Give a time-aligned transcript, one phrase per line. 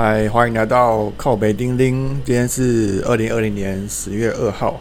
[0.00, 2.22] 嗨，欢迎来到靠北叮叮。
[2.24, 4.78] 今天是二零二零年十月二号。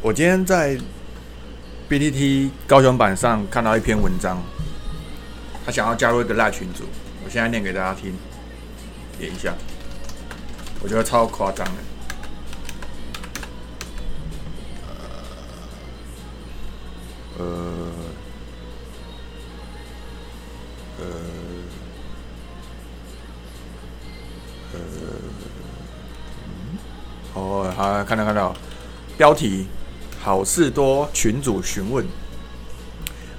[0.00, 0.74] 我今天在
[1.86, 4.42] BTT 高雄版上看到一篇文章，
[5.66, 6.84] 他想要加入一个赖群组，
[7.26, 8.14] 我现在念给大家听，
[9.18, 9.52] 点一下，
[10.82, 11.72] 我觉得超夸张的。
[17.38, 17.85] 呃，
[27.70, 28.54] 好，看到看到，
[29.16, 29.66] 标题：
[30.20, 32.04] 好事多群主询问。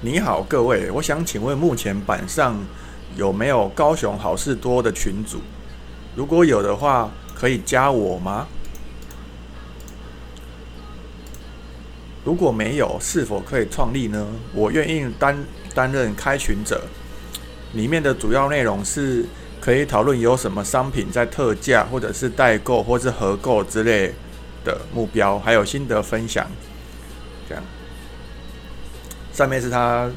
[0.00, 2.56] 你好，各位，我想请问，目前板上
[3.16, 5.38] 有没有高雄好事多的群主？
[6.14, 8.46] 如果有的话，可以加我吗？
[12.24, 14.26] 如果没有，是否可以创立呢？
[14.52, 16.82] 我愿意担担任开群者。
[17.72, 19.24] 里面的主要内容是
[19.60, 24.14] 可以讨论有什么商品在特价，或者是代购，或是合购之类
[24.64, 26.46] 的目标，还有心得分享。
[27.48, 27.64] 这样，
[29.32, 30.10] 上面是他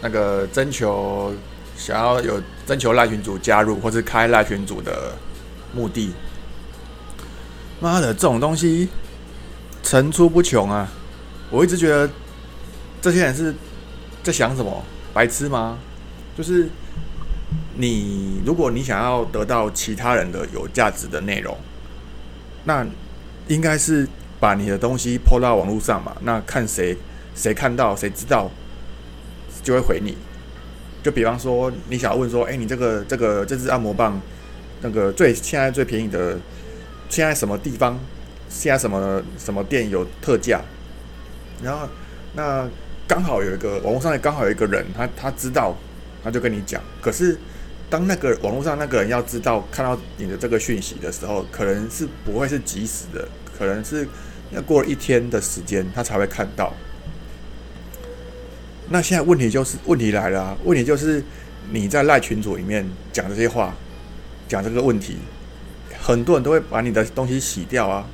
[0.00, 1.32] 那个征求
[1.76, 5.12] 想要有征求赖群主加入，或是开赖群主的
[5.72, 6.12] 目的。
[7.80, 8.88] 妈的，这种东西
[9.82, 10.86] 层出不穷啊！
[11.50, 12.08] 我一直觉得
[13.00, 13.54] 这些人是
[14.22, 14.84] 在想什么？
[15.12, 15.78] 白痴吗？
[16.36, 16.68] 就是
[17.80, 21.56] 你，如果你想要得到其他人的有价值的内容，
[22.64, 22.86] 那
[23.48, 24.06] 应该是
[24.38, 26.16] 把你的东西抛到网络上嘛。
[26.22, 26.96] 那看谁
[27.34, 28.50] 谁看到谁知道，
[29.62, 30.16] 就会回你。
[31.02, 34.20] 就比方说，你想要问说，哎，你这个这个这支按摩棒，
[34.82, 36.38] 那个最现在最便宜的，
[37.08, 37.98] 现在什么地方，
[38.50, 40.60] 现在什么什么店有特价？
[41.62, 41.88] 然后，
[42.34, 42.68] 那
[43.08, 45.74] 刚好有一个网络上刚好有一个人，他他知道，
[46.22, 46.82] 他就跟你讲。
[47.00, 47.38] 可是，
[47.90, 54.08] 当那个网络上那个人要知道看到你的这个讯息的时候，可能是不会是及时的，可能是
[54.52, 56.72] 要过了一天的时间，他才会看到。
[58.88, 61.22] 那现在问题就是问题来了，问题就是
[61.70, 63.74] 你在赖群组里面讲这些话，
[64.48, 65.18] 讲这个问题，
[66.00, 68.06] 很多人都会把你的东西洗掉啊。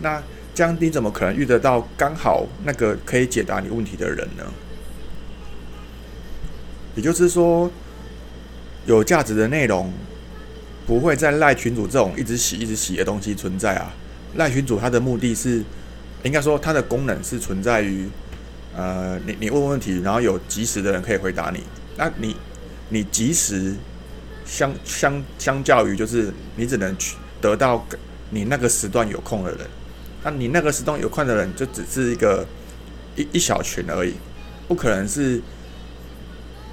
[0.00, 0.20] 那。
[0.52, 4.44] 这样你怎么可能遇得到刚好那个可以解答你问题的人呢？
[6.96, 7.70] 也就是说，
[8.86, 9.92] 有价值的内容
[10.86, 13.92] 不会在赖群主这种一直洗、一直洗的东西存在啊。
[14.36, 15.62] 赖群主它的目的是，
[16.22, 18.08] 应该说它的功能是存在于，
[18.76, 21.62] 呃，你你问问题，然后有及时的人可以回答你。
[21.96, 22.36] 那你
[22.88, 23.74] 你及时
[24.44, 27.84] 相相相较于，就是你只能去得到
[28.30, 29.60] 你那个时段有空的人。
[30.22, 32.46] 那你那个时段有空的人，就只是一个
[33.16, 34.14] 一一小群而已，
[34.68, 35.40] 不可能是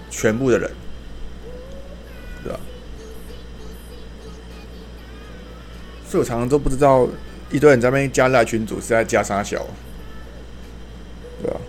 [0.09, 0.69] 全部的人，
[2.43, 2.59] 对吧？
[6.07, 7.07] 所以我常常都不知道
[7.51, 9.65] 一堆人在那边加赖群主是在加啥小，
[11.41, 11.59] 对吧？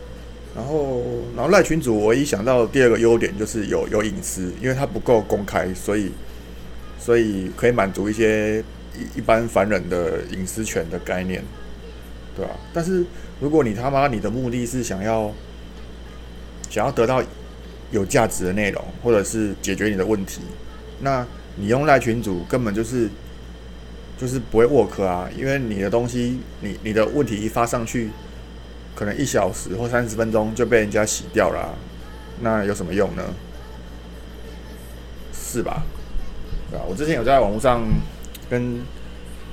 [0.55, 1.03] 然后，
[1.37, 6.13] 然后赖群主，我一想到第二个优点就是有有隐私，因为它不够公开，所以
[6.99, 8.61] 所以可以满足一些
[8.97, 11.45] 一一般凡人的隐私权的概念。
[12.37, 12.53] 对吧？
[12.73, 13.05] 但是
[13.41, 15.35] 如果你他妈你的目的是想要
[16.71, 17.21] 想要得到
[17.91, 20.41] 有价值的内容，或者是解决你的问题，
[21.01, 21.27] 那
[21.57, 23.09] 你用赖群主根本就是
[24.19, 25.29] 就是不会 work 啊！
[25.37, 28.11] 因为你的东西，你你的问题一发上去，
[28.95, 31.75] 可能一小时或三十分钟就被人家洗掉了，
[32.41, 33.23] 那有什么用呢？
[35.33, 35.83] 是吧？
[36.71, 36.85] 对吧？
[36.89, 37.83] 我之前有在网络上
[38.51, 38.81] 跟。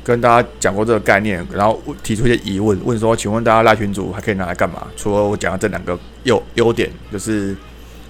[0.05, 7.57] 跟大家讲过这个概念，然后提出一些疑问，问说：“请问大家赖群主还可以拿来干嘛？”除了我讲的这两个优优点，就是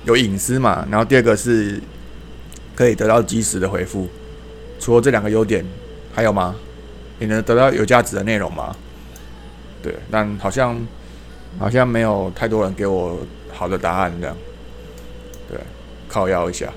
[0.05, 1.81] 有隐私嘛，然后第二个是
[2.75, 4.07] 可以得到及时的回复。
[4.79, 5.65] 除了这两个优点，
[6.13, 6.55] 还有吗？
[7.17, 8.75] 你能得到有价值的内容吗？
[9.81, 10.79] 对，但好像
[11.57, 13.17] 好像没有太多人给我
[13.51, 14.35] 好的答案，这样
[15.49, 15.59] 对，
[16.07, 16.71] 靠要一下。